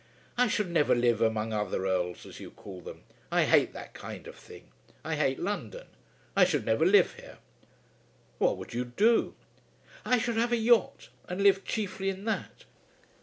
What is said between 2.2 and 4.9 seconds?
as you call them. I hate that kind of thing.